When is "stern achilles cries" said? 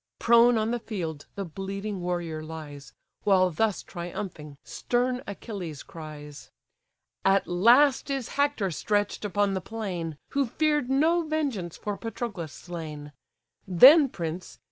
4.63-6.49